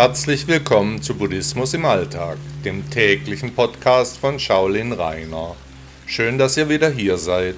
Herzlich 0.00 0.46
willkommen 0.46 1.02
zu 1.02 1.16
Buddhismus 1.16 1.74
im 1.74 1.84
Alltag, 1.84 2.38
dem 2.64 2.88
täglichen 2.88 3.52
Podcast 3.52 4.16
von 4.16 4.38
Shaolin 4.38 4.92
Rainer. 4.92 5.56
Schön, 6.06 6.38
dass 6.38 6.56
ihr 6.56 6.68
wieder 6.68 6.88
hier 6.88 7.18
seid. 7.18 7.56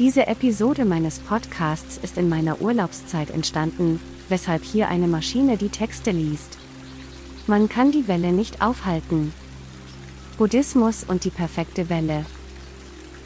Diese 0.00 0.26
Episode 0.26 0.84
meines 0.84 1.20
Podcasts 1.20 2.00
ist 2.02 2.18
in 2.18 2.28
meiner 2.28 2.60
Urlaubszeit 2.60 3.30
entstanden, 3.30 4.00
weshalb 4.28 4.64
hier 4.64 4.88
eine 4.88 5.06
Maschine 5.06 5.56
die 5.56 5.68
Texte 5.68 6.10
liest. 6.10 6.58
Man 7.46 7.68
kann 7.68 7.92
die 7.92 8.08
Welle 8.08 8.32
nicht 8.32 8.62
aufhalten. 8.62 9.32
Buddhismus 10.36 11.04
und 11.04 11.22
die 11.22 11.30
perfekte 11.30 11.88
Welle. 11.88 12.26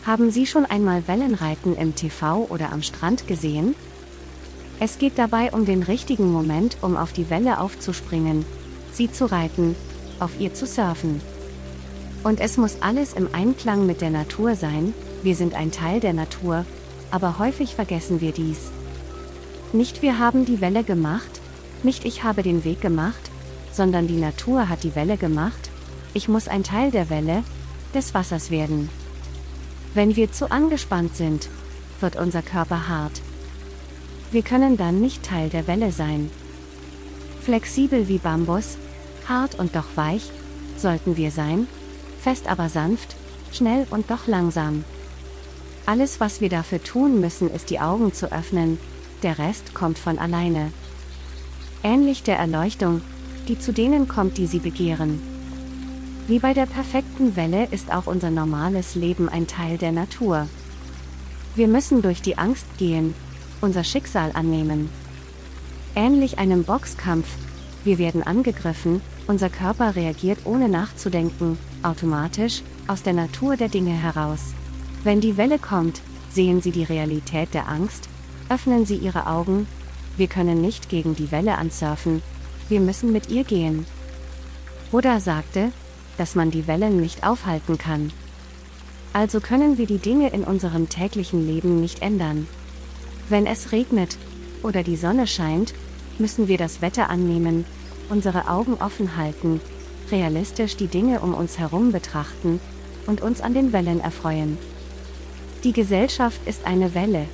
Haben 0.04 0.30
Sie 0.30 0.44
schon 0.44 0.66
einmal 0.66 1.08
Wellenreiten 1.08 1.74
im 1.74 1.94
TV 1.94 2.46
oder 2.50 2.70
am 2.70 2.82
Strand 2.82 3.26
gesehen? 3.26 3.74
Es 4.82 4.96
geht 4.96 5.18
dabei 5.18 5.52
um 5.52 5.66
den 5.66 5.82
richtigen 5.82 6.32
Moment, 6.32 6.78
um 6.80 6.96
auf 6.96 7.12
die 7.12 7.28
Welle 7.28 7.60
aufzuspringen, 7.60 8.46
sie 8.92 9.12
zu 9.12 9.30
reiten, 9.30 9.76
auf 10.20 10.40
ihr 10.40 10.54
zu 10.54 10.66
surfen. 10.66 11.20
Und 12.24 12.40
es 12.40 12.56
muss 12.56 12.80
alles 12.80 13.12
im 13.12 13.28
Einklang 13.34 13.84
mit 13.84 14.00
der 14.00 14.08
Natur 14.08 14.56
sein, 14.56 14.94
wir 15.22 15.34
sind 15.34 15.54
ein 15.54 15.70
Teil 15.70 16.00
der 16.00 16.14
Natur, 16.14 16.64
aber 17.10 17.38
häufig 17.38 17.74
vergessen 17.74 18.22
wir 18.22 18.32
dies. 18.32 18.70
Nicht 19.74 20.00
wir 20.00 20.18
haben 20.18 20.46
die 20.46 20.62
Welle 20.62 20.82
gemacht, 20.82 21.42
nicht 21.82 22.06
ich 22.06 22.24
habe 22.24 22.42
den 22.42 22.64
Weg 22.64 22.80
gemacht, 22.80 23.30
sondern 23.72 24.06
die 24.06 24.18
Natur 24.18 24.70
hat 24.70 24.82
die 24.82 24.94
Welle 24.94 25.18
gemacht, 25.18 25.70
ich 26.14 26.26
muss 26.26 26.48
ein 26.48 26.64
Teil 26.64 26.90
der 26.90 27.10
Welle, 27.10 27.44
des 27.92 28.14
Wassers 28.14 28.50
werden. 28.50 28.88
Wenn 29.92 30.16
wir 30.16 30.32
zu 30.32 30.50
angespannt 30.50 31.16
sind, 31.16 31.50
wird 32.00 32.16
unser 32.16 32.40
Körper 32.40 32.88
hart. 32.88 33.20
Wir 34.32 34.42
können 34.42 34.76
dann 34.76 35.00
nicht 35.00 35.24
Teil 35.24 35.48
der 35.48 35.66
Welle 35.66 35.90
sein. 35.90 36.30
Flexibel 37.40 38.06
wie 38.06 38.18
Bambus, 38.18 38.76
hart 39.28 39.58
und 39.58 39.74
doch 39.74 39.96
weich, 39.96 40.30
sollten 40.76 41.16
wir 41.16 41.32
sein, 41.32 41.66
fest 42.20 42.46
aber 42.48 42.68
sanft, 42.68 43.16
schnell 43.50 43.86
und 43.90 44.10
doch 44.10 44.28
langsam. 44.28 44.84
Alles, 45.84 46.20
was 46.20 46.40
wir 46.40 46.48
dafür 46.48 46.82
tun 46.82 47.20
müssen, 47.20 47.50
ist 47.50 47.70
die 47.70 47.80
Augen 47.80 48.12
zu 48.12 48.30
öffnen, 48.30 48.78
der 49.24 49.38
Rest 49.38 49.74
kommt 49.74 49.98
von 49.98 50.18
alleine. 50.18 50.70
Ähnlich 51.82 52.22
der 52.22 52.38
Erleuchtung, 52.38 53.00
die 53.48 53.58
zu 53.58 53.72
denen 53.72 54.06
kommt, 54.06 54.38
die 54.38 54.46
sie 54.46 54.60
begehren. 54.60 55.20
Wie 56.28 56.38
bei 56.38 56.54
der 56.54 56.66
perfekten 56.66 57.34
Welle 57.34 57.66
ist 57.72 57.92
auch 57.92 58.06
unser 58.06 58.30
normales 58.30 58.94
Leben 58.94 59.28
ein 59.28 59.48
Teil 59.48 59.78
der 59.78 59.90
Natur. 59.90 60.46
Wir 61.56 61.66
müssen 61.66 62.02
durch 62.02 62.22
die 62.22 62.38
Angst 62.38 62.66
gehen, 62.78 63.14
unser 63.60 63.84
Schicksal 63.84 64.30
annehmen. 64.34 64.88
Ähnlich 65.94 66.38
einem 66.38 66.64
Boxkampf, 66.64 67.26
wir 67.84 67.98
werden 67.98 68.22
angegriffen, 68.22 69.00
unser 69.26 69.48
Körper 69.48 69.96
reagiert 69.96 70.40
ohne 70.44 70.68
nachzudenken, 70.68 71.58
automatisch, 71.82 72.62
aus 72.86 73.02
der 73.02 73.12
Natur 73.12 73.56
der 73.56 73.68
Dinge 73.68 73.92
heraus. 73.92 74.54
Wenn 75.04 75.20
die 75.20 75.36
Welle 75.36 75.58
kommt, 75.58 76.00
sehen 76.30 76.60
Sie 76.60 76.72
die 76.72 76.84
Realität 76.84 77.54
der 77.54 77.68
Angst, 77.68 78.08
öffnen 78.48 78.86
Sie 78.86 78.96
Ihre 78.96 79.26
Augen, 79.26 79.66
wir 80.16 80.26
können 80.26 80.60
nicht 80.60 80.88
gegen 80.88 81.14
die 81.14 81.30
Welle 81.30 81.56
ansurfen, 81.56 82.22
wir 82.68 82.80
müssen 82.80 83.12
mit 83.12 83.30
ihr 83.30 83.44
gehen. 83.44 83.86
Buddha 84.90 85.20
sagte, 85.20 85.72
dass 86.18 86.34
man 86.34 86.50
die 86.50 86.66
Wellen 86.66 87.00
nicht 87.00 87.24
aufhalten 87.24 87.78
kann. 87.78 88.12
Also 89.12 89.40
können 89.40 89.78
wir 89.78 89.86
die 89.86 89.98
Dinge 89.98 90.28
in 90.30 90.44
unserem 90.44 90.88
täglichen 90.88 91.46
Leben 91.46 91.80
nicht 91.80 92.02
ändern. 92.02 92.46
Wenn 93.30 93.46
es 93.46 93.70
regnet 93.70 94.18
oder 94.64 94.82
die 94.82 94.96
Sonne 94.96 95.28
scheint, 95.28 95.72
müssen 96.18 96.48
wir 96.48 96.58
das 96.58 96.82
Wetter 96.82 97.10
annehmen, 97.10 97.64
unsere 98.08 98.48
Augen 98.48 98.74
offen 98.74 99.16
halten, 99.16 99.60
realistisch 100.10 100.76
die 100.76 100.88
Dinge 100.88 101.20
um 101.20 101.32
uns 101.32 101.56
herum 101.56 101.92
betrachten 101.92 102.58
und 103.06 103.20
uns 103.20 103.40
an 103.40 103.54
den 103.54 103.72
Wellen 103.72 104.00
erfreuen. 104.00 104.58
Die 105.62 105.72
Gesellschaft 105.72 106.40
ist 106.44 106.66
eine 106.66 106.92
Welle. 106.96 107.26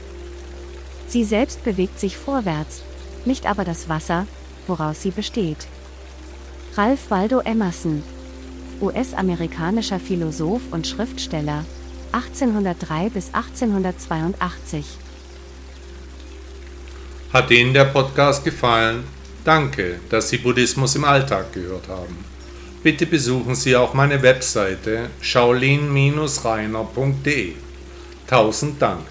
Sie 1.09 1.25
selbst 1.25 1.65
bewegt 1.65 1.99
sich 1.99 2.19
vorwärts, 2.19 2.83
nicht 3.25 3.47
aber 3.47 3.65
das 3.65 3.89
Wasser, 3.89 4.27
woraus 4.67 5.01
sie 5.01 5.13
besteht. 5.13 5.67
Ralph 6.75 7.11
Waldo 7.11 7.41
Emerson, 7.41 8.03
US-amerikanischer 8.83 9.99
Philosoph 9.99 10.61
und 10.73 10.87
Schriftsteller, 10.87 11.65
1803 12.13 13.09
bis 13.09 13.33
1882 13.33 14.99
hat 17.37 17.51
Ihnen 17.51 17.75
der 17.75 17.85
Podcast 17.85 18.43
gefallen? 18.45 19.05
Danke, 19.45 20.01
dass 20.09 20.31
Sie 20.31 20.39
Buddhismus 20.39 20.97
im 20.97 21.05
Alltag 21.05 21.53
gehört 21.53 21.87
haben. 21.87 22.25
Bitte 22.83 23.05
besuchen 23.05 23.55
Sie 23.55 23.77
auch 23.77 23.93
meine 23.93 24.23
Webseite 24.23 25.11
shaolin-reiner.de. 25.21 27.53
Tausend 28.27 28.81
Dank. 28.81 29.03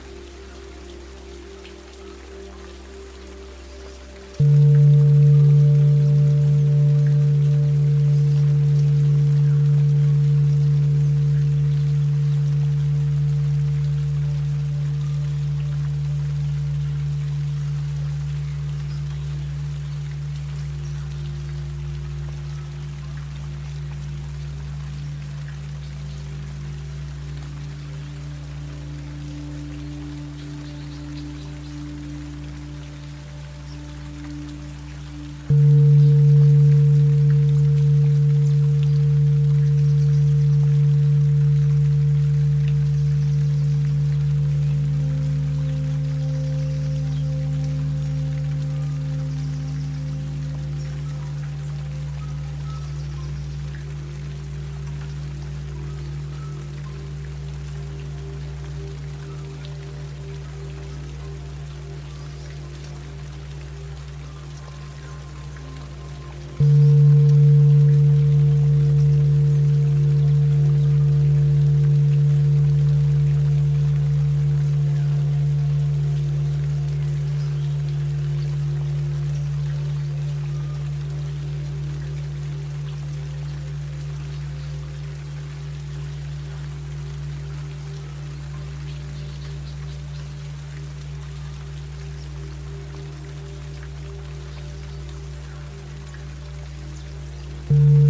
Thank 97.67 97.79
you. 97.79 98.04